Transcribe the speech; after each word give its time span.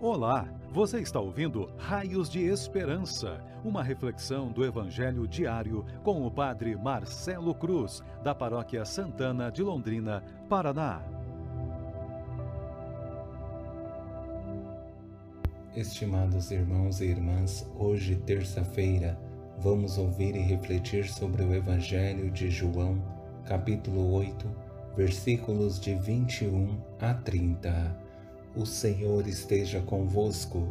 Olá, 0.00 0.48
você 0.70 1.00
está 1.00 1.18
ouvindo 1.18 1.68
Raios 1.76 2.30
de 2.30 2.44
Esperança, 2.44 3.44
uma 3.64 3.82
reflexão 3.82 4.46
do 4.46 4.64
Evangelho 4.64 5.26
diário 5.26 5.84
com 6.04 6.24
o 6.24 6.30
Padre 6.30 6.76
Marcelo 6.76 7.52
Cruz, 7.52 8.00
da 8.22 8.32
Paróquia 8.32 8.84
Santana 8.84 9.50
de 9.50 9.60
Londrina, 9.60 10.22
Paraná. 10.48 11.02
Estimados 15.74 16.52
irmãos 16.52 17.00
e 17.00 17.06
irmãs, 17.06 17.68
hoje, 17.76 18.14
terça-feira, 18.14 19.18
vamos 19.58 19.98
ouvir 19.98 20.36
e 20.36 20.40
refletir 20.40 21.08
sobre 21.08 21.42
o 21.42 21.52
Evangelho 21.52 22.30
de 22.30 22.48
João, 22.48 23.02
capítulo 23.44 24.12
8, 24.12 24.48
versículos 24.96 25.80
de 25.80 25.96
21 25.96 26.80
a 27.00 27.14
30. 27.14 28.07
O 28.58 28.66
Senhor 28.66 29.24
esteja 29.28 29.80
convosco, 29.82 30.66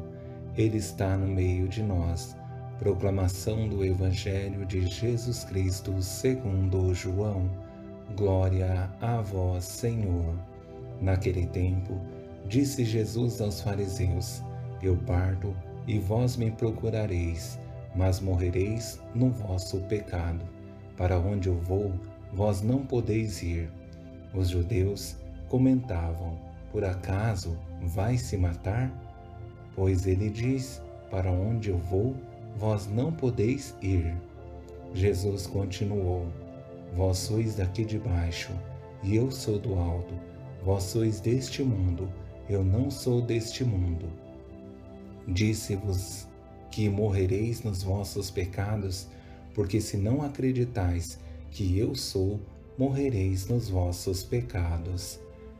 Ele 0.57 0.77
está 0.77 1.15
no 1.15 1.25
meio 1.25 1.69
de 1.69 1.81
nós. 1.81 2.35
Proclamação 2.77 3.69
do 3.69 3.81
Evangelho 3.81 4.65
de 4.65 4.85
Jesus 4.87 5.45
Cristo 5.45 6.01
segundo 6.01 6.93
João. 6.93 7.49
Glória 8.17 8.91
a 8.99 9.21
vós, 9.21 9.63
Senhor. 9.63 10.35
Naquele 10.99 11.47
tempo, 11.47 11.97
disse 12.45 12.83
Jesus 12.83 13.39
aos 13.39 13.61
fariseus: 13.61 14.43
Eu 14.83 14.97
parto 14.97 15.55
e 15.87 15.97
vós 15.97 16.35
me 16.35 16.51
procurareis, 16.51 17.57
mas 17.95 18.19
morrereis 18.19 18.99
no 19.15 19.29
vosso 19.29 19.79
pecado. 19.83 20.43
Para 20.97 21.17
onde 21.17 21.47
eu 21.47 21.55
vou, 21.55 21.93
vós 22.33 22.61
não 22.61 22.85
podeis 22.85 23.41
ir. 23.41 23.71
Os 24.33 24.49
judeus 24.49 25.15
comentavam: 25.47 26.46
Por 26.77 26.85
acaso 26.85 27.57
vai 27.81 28.19
se 28.19 28.37
matar? 28.37 28.93
Pois 29.75 30.05
ele 30.05 30.29
diz: 30.29 30.79
Para 31.09 31.31
onde 31.31 31.71
eu 31.71 31.77
vou, 31.79 32.15
vós 32.55 32.85
não 32.85 33.11
podeis 33.11 33.73
ir. 33.81 34.15
Jesus 34.93 35.47
continuou: 35.47 36.27
Vós 36.95 37.17
sois 37.17 37.55
daqui 37.55 37.83
de 37.83 37.97
baixo, 37.97 38.51
e 39.01 39.15
eu 39.15 39.31
sou 39.31 39.57
do 39.57 39.73
alto. 39.73 40.13
Vós 40.63 40.83
sois 40.83 41.19
deste 41.19 41.63
mundo, 41.63 42.07
eu 42.47 42.63
não 42.63 42.91
sou 42.91 43.23
deste 43.23 43.63
mundo. 43.63 44.05
Disse-vos 45.27 46.27
que 46.69 46.87
morrereis 46.89 47.63
nos 47.63 47.81
vossos 47.81 48.29
pecados, 48.29 49.07
porque 49.55 49.81
se 49.81 49.97
não 49.97 50.21
acreditais 50.21 51.17
que 51.49 51.75
eu 51.79 51.95
sou, 51.95 52.39
morrereis 52.77 53.47
nos 53.47 53.67
vossos 53.67 54.21
pecados. 54.21 55.19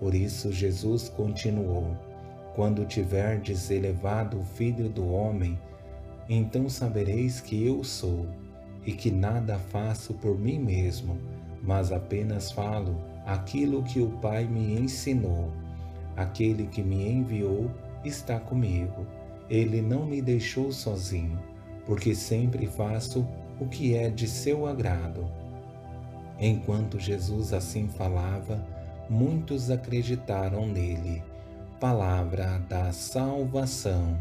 Por 0.00 0.14
isso 0.14 0.50
Jesus 0.50 1.08
continuou: 1.10 1.94
quando 2.56 2.86
tiverdes 2.86 3.70
elevado 3.70 4.40
o 4.40 4.44
Filho 4.44 4.88
do 4.88 5.12
Homem, 5.12 5.56
então 6.28 6.68
sabereis 6.68 7.40
que 7.40 7.64
eu 7.64 7.84
sou, 7.84 8.26
e 8.84 8.92
que 8.92 9.10
nada 9.10 9.58
faço 9.58 10.14
por 10.14 10.38
mim 10.38 10.58
mesmo, 10.58 11.18
mas 11.62 11.92
apenas 11.92 12.50
falo 12.50 12.96
aquilo 13.26 13.82
que 13.82 14.00
o 14.00 14.08
Pai 14.18 14.46
me 14.46 14.80
ensinou. 14.80 15.52
Aquele 16.16 16.66
que 16.66 16.82
me 16.82 17.08
enviou 17.08 17.70
está 18.04 18.40
comigo. 18.40 19.06
Ele 19.48 19.82
não 19.82 20.06
me 20.06 20.22
deixou 20.22 20.72
sozinho, 20.72 21.38
porque 21.84 22.14
sempre 22.14 22.66
faço 22.66 23.26
o 23.60 23.66
que 23.66 23.94
é 23.94 24.08
de 24.08 24.26
seu 24.26 24.66
agrado. 24.66 25.26
Enquanto 26.38 26.98
Jesus 26.98 27.52
assim 27.52 27.88
falava, 27.88 28.64
muitos 29.10 29.72
acreditaram 29.72 30.68
nele 30.68 31.20
palavra 31.80 32.62
da 32.68 32.92
salvação. 32.92 34.16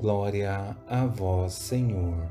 Glória 0.00 0.74
a 0.88 1.04
vós, 1.04 1.52
Senhor. 1.52 2.26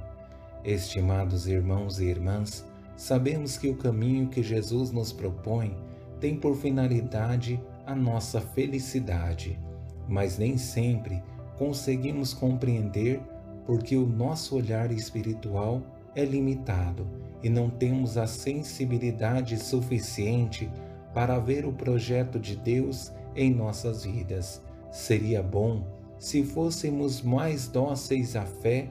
Estimados 0.64 1.48
irmãos 1.48 2.00
e 2.00 2.06
irmãs, 2.06 2.66
sabemos 2.96 3.58
que 3.58 3.70
o 3.70 3.78
caminho 3.78 4.28
que 4.28 4.42
Jesus 4.42 4.92
nos 4.92 5.14
propõe 5.14 5.78
tem 6.20 6.36
por 6.36 6.56
finalidade 6.56 7.62
a 7.86 7.94
nossa 7.94 8.42
felicidade, 8.42 9.60
mas 10.08 10.40
nem 10.40 10.58
sempre 10.58 11.22
conseguimos 11.60 12.34
compreender 12.34 13.22
porque 13.68 13.96
o 13.96 14.08
nosso 14.08 14.56
olhar 14.56 14.92
espiritual 14.92 15.82
é 16.16 16.26
limitado 16.26 17.06
e 17.44 17.50
não 17.50 17.70
temos 17.70 18.18
a 18.18 18.26
sensibilidade 18.26 19.58
suficiente 19.58 20.72
para 21.14 21.40
ver 21.40 21.66
o 21.66 21.74
projeto 21.74 22.40
de 22.40 22.56
Deus 22.56 23.12
em 23.36 23.54
nossas 23.54 24.04
vidas. 24.04 24.62
Seria 24.92 25.42
bom 25.42 25.84
se 26.24 26.42
fôssemos 26.42 27.22
mais 27.22 27.68
dóceis 27.68 28.38
à 28.38 28.46
fé 28.46 28.88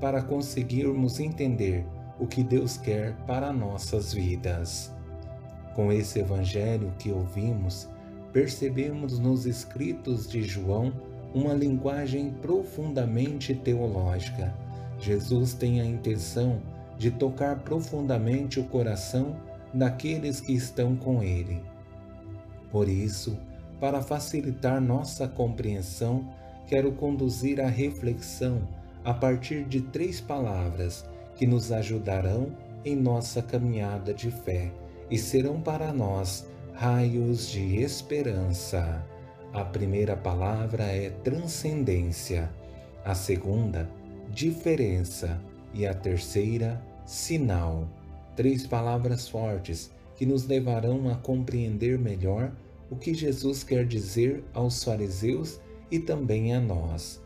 para 0.00 0.22
conseguirmos 0.22 1.20
entender 1.20 1.84
o 2.18 2.26
que 2.26 2.42
Deus 2.42 2.78
quer 2.78 3.14
para 3.26 3.52
nossas 3.52 4.14
vidas. 4.14 4.90
Com 5.74 5.92
esse 5.92 6.20
evangelho 6.20 6.90
que 6.98 7.12
ouvimos, 7.12 7.86
percebemos 8.32 9.18
nos 9.18 9.44
escritos 9.44 10.26
de 10.26 10.42
João 10.42 10.90
uma 11.34 11.52
linguagem 11.52 12.30
profundamente 12.40 13.54
teológica. 13.54 14.54
Jesus 14.98 15.52
tem 15.52 15.82
a 15.82 15.84
intenção 15.84 16.62
de 16.96 17.10
tocar 17.10 17.60
profundamente 17.60 18.58
o 18.58 18.64
coração 18.64 19.36
daqueles 19.72 20.40
que 20.40 20.52
estão 20.52 20.96
com 20.96 21.22
ele. 21.22 21.62
Por 22.70 22.88
isso, 22.88 23.38
para 23.80 24.02
facilitar 24.02 24.80
nossa 24.80 25.26
compreensão, 25.26 26.28
quero 26.66 26.92
conduzir 26.92 27.60
a 27.60 27.66
reflexão 27.66 28.62
a 29.04 29.14
partir 29.14 29.64
de 29.64 29.80
três 29.80 30.20
palavras 30.20 31.04
que 31.34 31.46
nos 31.46 31.72
ajudarão 31.72 32.52
em 32.84 32.94
nossa 32.94 33.42
caminhada 33.42 34.12
de 34.12 34.30
fé 34.30 34.70
e 35.10 35.18
serão 35.18 35.60
para 35.60 35.92
nós 35.92 36.46
raios 36.74 37.48
de 37.48 37.76
esperança. 37.76 39.04
A 39.52 39.64
primeira 39.64 40.16
palavra 40.16 40.84
é 40.84 41.10
transcendência, 41.10 42.50
a 43.04 43.14
segunda, 43.14 43.90
diferença 44.30 45.40
e 45.74 45.86
a 45.86 45.92
terceira, 45.92 46.80
sinal. 47.04 47.88
Três 48.36 48.66
palavras 48.66 49.28
fortes 49.28 49.90
que 50.16 50.26
nos 50.26 50.46
levarão 50.46 51.08
a 51.08 51.14
compreender 51.16 51.98
melhor 51.98 52.52
o 52.90 52.96
que 52.96 53.14
Jesus 53.14 53.62
quer 53.62 53.86
dizer 53.86 54.44
aos 54.52 54.82
fariseus 54.82 55.60
e 55.90 55.98
também 55.98 56.54
a 56.54 56.60
nós. 56.60 57.20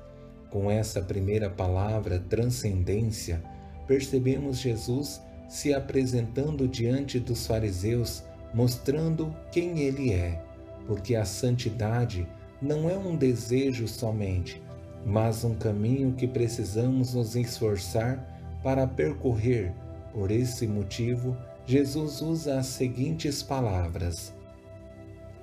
Com 0.51 0.71
essa 0.71 1.01
primeira 1.03 1.51
palavra, 1.51 2.21
transcendência, 2.29 3.43
percebemos 3.87 4.59
Jesus 4.59 5.21
se 5.49 5.75
apresentando 5.75 6.69
diante 6.69 7.19
dos 7.19 7.47
fariseus, 7.47 8.23
mostrando 8.53 9.35
quem 9.51 9.81
ele 9.81 10.13
é, 10.13 10.41
porque 10.87 11.15
a 11.15 11.25
santidade 11.25 12.27
não 12.61 12.89
é 12.89 12.97
um 12.97 13.17
desejo 13.17 13.87
somente, 13.89 14.63
mas 15.05 15.45
um 15.45 15.55
caminho 15.55 16.13
que 16.13 16.27
precisamos 16.27 17.15
nos 17.15 17.37
esforçar 17.37 18.61
para 18.63 18.87
percorrer. 18.87 19.73
Por 20.15 20.31
esse 20.31 20.67
motivo, 20.67 21.37
Jesus 21.67 22.23
usa 22.23 22.59
as 22.59 22.67
seguintes 22.67 23.43
palavras: 23.43 24.33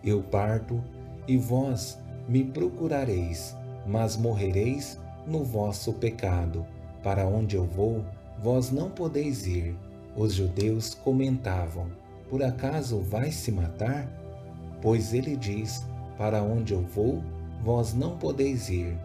eu 0.03 0.23
parto, 0.23 0.83
e 1.27 1.37
vós 1.37 1.99
me 2.27 2.43
procurareis, 2.43 3.55
mas 3.85 4.17
morrereis 4.17 4.99
no 5.27 5.43
vosso 5.43 5.93
pecado. 5.93 6.65
Para 7.03 7.27
onde 7.27 7.55
eu 7.55 7.65
vou, 7.65 8.03
vós 8.39 8.71
não 8.71 8.89
podeis 8.89 9.45
ir. 9.45 9.75
Os 10.15 10.33
judeus 10.33 10.95
comentavam: 10.95 11.87
Por 12.29 12.41
acaso 12.41 12.99
vai 12.99 13.31
se 13.31 13.51
matar? 13.51 14.09
Pois 14.81 15.13
ele 15.13 15.35
diz: 15.35 15.85
Para 16.17 16.41
onde 16.41 16.73
eu 16.73 16.81
vou, 16.81 17.21
vós 17.63 17.93
não 17.93 18.17
podeis 18.17 18.69
ir. 18.69 18.97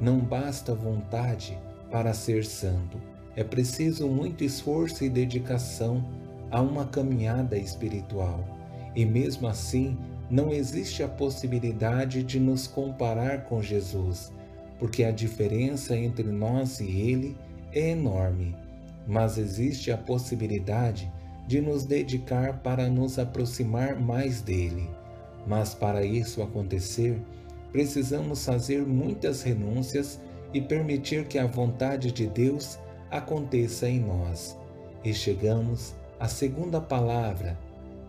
Não 0.00 0.18
basta 0.18 0.74
vontade 0.74 1.56
para 1.92 2.12
ser 2.12 2.44
santo, 2.44 3.00
é 3.40 3.44
preciso 3.44 4.06
muito 4.06 4.44
esforço 4.44 5.02
e 5.02 5.08
dedicação 5.08 6.04
a 6.50 6.60
uma 6.60 6.84
caminhada 6.84 7.56
espiritual. 7.56 8.44
E 8.94 9.06
mesmo 9.06 9.48
assim, 9.48 9.96
não 10.28 10.52
existe 10.52 11.02
a 11.02 11.08
possibilidade 11.08 12.22
de 12.22 12.38
nos 12.38 12.66
comparar 12.66 13.44
com 13.44 13.62
Jesus, 13.62 14.30
porque 14.78 15.04
a 15.04 15.10
diferença 15.10 15.96
entre 15.96 16.24
nós 16.24 16.80
e 16.80 16.84
Ele 16.84 17.34
é 17.72 17.92
enorme, 17.92 18.54
mas 19.06 19.38
existe 19.38 19.90
a 19.90 19.96
possibilidade 19.96 21.10
de 21.46 21.62
nos 21.62 21.86
dedicar 21.86 22.58
para 22.58 22.90
nos 22.90 23.18
aproximar 23.18 23.98
mais 23.98 24.42
dele. 24.42 24.86
Mas 25.46 25.72
para 25.72 26.04
isso 26.04 26.42
acontecer, 26.42 27.18
precisamos 27.72 28.44
fazer 28.44 28.82
muitas 28.82 29.40
renúncias 29.40 30.20
e 30.52 30.60
permitir 30.60 31.24
que 31.24 31.38
a 31.38 31.46
vontade 31.46 32.12
de 32.12 32.26
Deus 32.26 32.78
aconteça 33.10 33.88
em 33.88 34.00
nós. 34.00 34.56
E 35.04 35.12
chegamos 35.12 35.94
à 36.18 36.28
segunda 36.28 36.80
palavra, 36.80 37.58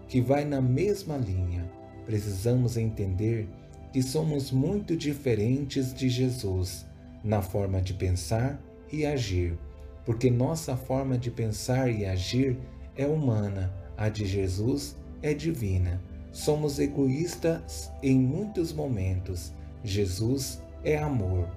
que 0.07 0.21
vai 0.21 0.45
na 0.45 0.61
mesma 0.61 1.17
linha. 1.17 1.65
Precisamos 2.05 2.77
entender 2.77 3.47
que 3.91 4.01
somos 4.01 4.51
muito 4.51 4.95
diferentes 4.95 5.93
de 5.93 6.09
Jesus 6.09 6.85
na 7.23 7.41
forma 7.41 7.81
de 7.81 7.93
pensar 7.93 8.59
e 8.91 9.05
agir, 9.05 9.57
porque 10.05 10.29
nossa 10.29 10.75
forma 10.75 11.17
de 11.17 11.31
pensar 11.31 11.89
e 11.89 12.05
agir 12.05 12.57
é 12.95 13.05
humana, 13.05 13.71
a 13.97 14.09
de 14.09 14.25
Jesus 14.25 14.95
é 15.21 15.33
divina. 15.33 16.01
Somos 16.31 16.79
egoístas 16.79 17.91
em 18.01 18.17
muitos 18.17 18.73
momentos. 18.73 19.53
Jesus 19.83 20.61
é 20.83 20.97
amor. 20.97 21.47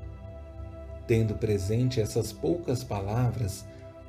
Tendo 1.06 1.34
presente 1.34 2.00
essas 2.00 2.32
poucas 2.32 2.82
palavras, 2.82 3.66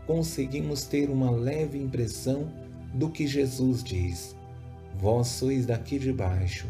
conseguimos 0.08 0.86
ter 0.86 1.10
uma 1.10 1.30
leve 1.30 1.78
impressão 1.78 2.48
do 2.94 3.10
que 3.10 3.28
Jesus 3.28 3.84
diz. 3.84 4.36
Vós 4.98 5.28
sois 5.28 5.66
daqui 5.66 6.00
de 6.00 6.14
baixo, 6.14 6.68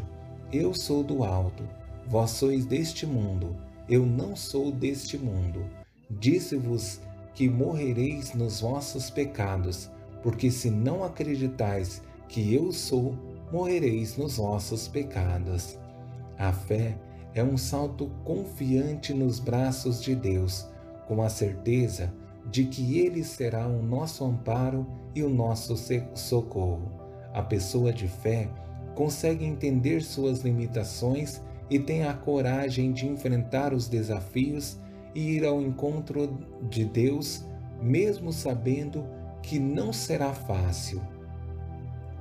eu 0.52 0.74
sou 0.74 1.04
do 1.04 1.22
alto. 1.22 1.62
Vós 2.08 2.30
sois 2.30 2.64
deste 2.64 3.04
mundo, 3.04 3.56
eu 3.88 4.06
não 4.06 4.36
sou 4.36 4.70
deste 4.70 5.18
mundo. 5.18 5.64
Disse-vos 6.08 7.00
que 7.34 7.48
morrereis 7.48 8.32
nos 8.32 8.60
vossos 8.60 9.10
pecados, 9.10 9.90
porque 10.22 10.50
se 10.50 10.70
não 10.70 11.04
acreditais 11.04 12.02
que 12.28 12.54
eu 12.54 12.72
sou, 12.72 13.14
morrereis 13.52 14.16
nos 14.16 14.36
vossos 14.36 14.88
pecados. 14.88 15.78
A 16.38 16.52
fé 16.52 16.96
é 17.36 17.44
um 17.44 17.58
salto 17.58 18.10
confiante 18.24 19.12
nos 19.12 19.38
braços 19.38 20.02
de 20.02 20.14
Deus, 20.14 20.66
com 21.06 21.22
a 21.22 21.28
certeza 21.28 22.10
de 22.50 22.64
que 22.64 22.98
Ele 22.98 23.22
será 23.22 23.66
o 23.68 23.82
nosso 23.82 24.24
amparo 24.24 24.86
e 25.14 25.22
o 25.22 25.28
nosso 25.28 25.76
socorro. 26.14 26.90
A 27.34 27.42
pessoa 27.42 27.92
de 27.92 28.08
fé 28.08 28.48
consegue 28.94 29.44
entender 29.44 30.02
suas 30.02 30.40
limitações 30.40 31.42
e 31.68 31.78
tem 31.78 32.04
a 32.04 32.14
coragem 32.14 32.90
de 32.90 33.06
enfrentar 33.06 33.74
os 33.74 33.86
desafios 33.86 34.80
e 35.14 35.36
ir 35.36 35.44
ao 35.44 35.60
encontro 35.60 36.38
de 36.70 36.86
Deus, 36.86 37.44
mesmo 37.82 38.32
sabendo 38.32 39.04
que 39.42 39.58
não 39.58 39.92
será 39.92 40.32
fácil. 40.32 41.02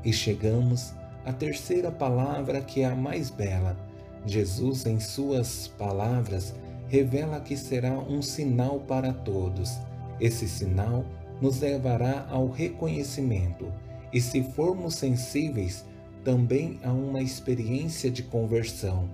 E 0.04 0.12
chegamos 0.12 0.94
à 1.24 1.32
terceira 1.32 1.90
palavra, 1.90 2.60
que 2.60 2.82
é 2.82 2.86
a 2.86 2.96
mais 2.96 3.30
bela. 3.30 3.85
Jesus, 4.26 4.86
em 4.86 5.00
suas 5.00 5.68
palavras, 5.68 6.54
revela 6.88 7.40
que 7.40 7.56
será 7.56 7.98
um 7.98 8.22
sinal 8.22 8.80
para 8.80 9.14
todos. 9.14 9.78
Esse 10.20 10.48
sinal 10.48 11.06
nos 11.42 11.60
levará 11.60 12.26
ao 12.30 12.50
reconhecimento, 12.50 13.72
e 14.12 14.22
se 14.22 14.42
formos 14.44 14.96
sensíveis, 14.96 15.86
também 16.24 16.80
a 16.84 16.92
uma 16.92 17.22
experiência 17.22 18.10
de 18.10 18.24
conversão. 18.24 19.10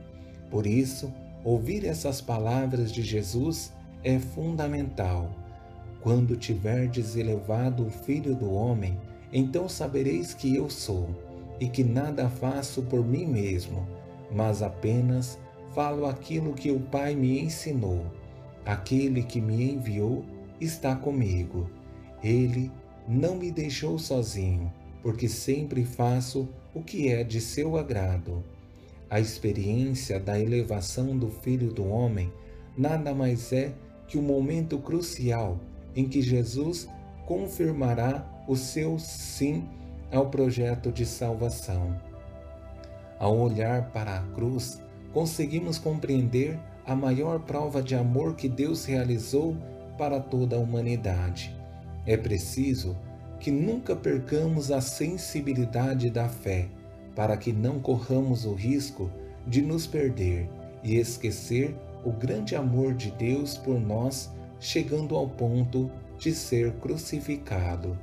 Por 0.50 0.66
isso, 0.66 1.12
ouvir 1.44 1.86
essas 1.86 2.22
palavras 2.22 2.92
de 2.92 3.02
Jesus 3.02 3.74
é 4.04 4.18
fundamental. 4.20 5.30
Quando 6.02 6.38
tiverdes 6.38 7.16
elevado 7.16 7.86
o 7.86 7.90
Filho 7.90 8.34
do 8.34 8.52
Homem, 8.54 8.98
então 9.34 9.68
sabereis 9.68 10.34
que 10.34 10.56
eu 10.56 10.70
sou, 10.70 11.10
e 11.60 11.68
que 11.68 11.84
nada 11.84 12.30
faço 12.30 12.82
por 12.84 13.06
mim 13.06 13.26
mesmo, 13.26 13.86
mas 14.32 14.62
apenas 14.62 15.38
falo 15.74 16.06
aquilo 16.06 16.54
que 16.54 16.72
o 16.72 16.80
Pai 16.80 17.16
me 17.16 17.40
ensinou. 17.40 18.06
Aquele 18.66 19.24
que 19.24 19.42
me 19.42 19.72
enviou 19.72 20.24
está 20.60 20.96
comigo. 20.96 21.70
Ele 22.24 22.72
não 23.08 23.36
me 23.36 23.52
deixou 23.52 23.98
sozinho, 23.98 24.72
porque 25.02 25.28
sempre 25.28 25.84
faço 25.84 26.48
o 26.74 26.82
que 26.82 27.10
é 27.10 27.24
de 27.24 27.42
seu 27.42 27.78
agrado. 27.78 28.44
A 29.10 29.20
experiência 29.20 30.20
da 30.20 30.40
elevação 30.40 31.18
do 31.18 31.28
Filho 31.28 31.74
do 31.74 31.86
Homem 31.88 32.32
nada 32.78 33.14
mais 33.14 33.52
é 33.52 33.74
que 34.08 34.18
o 34.18 34.22
momento 34.22 34.78
crucial 34.78 35.60
em 35.96 36.08
que 36.08 36.22
Jesus 36.22 36.88
confirmará 37.26 38.26
o 38.48 38.56
seu 38.56 38.98
sim 39.00 39.68
ao 40.12 40.30
projeto 40.30 40.92
de 40.92 41.06
salvação. 41.06 42.11
Ao 43.22 43.38
olhar 43.38 43.92
para 43.92 44.18
a 44.18 44.24
cruz, 44.34 44.82
conseguimos 45.14 45.78
compreender 45.78 46.60
a 46.84 46.96
maior 46.96 47.40
prova 47.42 47.80
de 47.80 47.94
amor 47.94 48.36
que 48.36 48.50
Deus 48.50 48.84
realizou 48.86 49.56
para 49.96 50.20
toda 50.20 50.56
a 50.56 50.60
humanidade. 50.60 51.56
É 52.04 52.18
preciso 52.18 52.98
que 53.40 53.52
nunca 53.52 53.96
percamos 53.96 54.72
a 54.72 54.82
sensibilidade 54.82 56.10
da 56.10 56.28
fé, 56.28 56.68
para 57.16 57.38
que 57.38 57.54
não 57.54 57.80
corramos 57.80 58.44
o 58.44 58.56
risco 58.56 59.08
de 59.46 59.62
nos 59.62 59.86
perder 59.86 60.50
e 60.84 60.96
esquecer 60.96 61.76
o 62.04 62.12
grande 62.12 62.56
amor 62.56 62.96
de 62.96 63.12
Deus 63.12 63.56
por 63.56 63.80
nós 63.80 64.32
chegando 64.60 65.16
ao 65.16 65.30
ponto 65.30 65.92
de 66.18 66.34
ser 66.34 66.72
crucificado. 66.78 67.96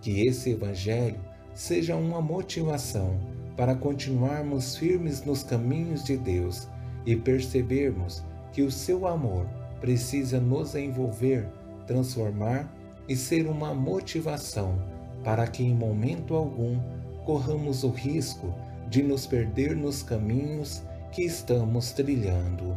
Que 0.00 0.24
esse 0.24 0.50
Evangelho 0.50 1.18
seja 1.52 1.96
uma 1.96 2.22
motivação 2.22 3.31
para 3.56 3.74
continuarmos 3.74 4.76
firmes 4.76 5.24
nos 5.24 5.42
caminhos 5.42 6.04
de 6.04 6.16
Deus 6.16 6.68
e 7.04 7.16
percebermos 7.16 8.22
que 8.52 8.62
o 8.62 8.70
seu 8.70 9.06
amor 9.06 9.46
precisa 9.80 10.40
nos 10.40 10.74
envolver, 10.74 11.48
transformar 11.86 12.72
e 13.08 13.16
ser 13.16 13.46
uma 13.46 13.74
motivação 13.74 14.78
para 15.24 15.46
que 15.46 15.62
em 15.62 15.74
momento 15.74 16.34
algum 16.34 16.78
corramos 17.24 17.84
o 17.84 17.90
risco 17.90 18.54
de 18.88 19.02
nos 19.02 19.26
perder 19.26 19.76
nos 19.76 20.02
caminhos 20.02 20.82
que 21.10 21.22
estamos 21.22 21.92
trilhando. 21.92 22.76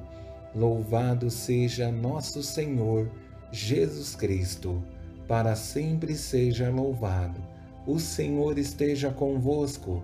Louvado 0.53 1.29
seja 1.29 1.91
nosso 1.91 2.41
Senhor 2.41 3.11
Jesus 3.51 4.15
Cristo, 4.15 4.81
para 5.27 5.55
sempre 5.55 6.15
seja 6.15 6.69
louvado. 6.69 7.41
O 7.85 7.99
Senhor 7.99 8.57
esteja 8.57 9.11
convosco, 9.11 10.03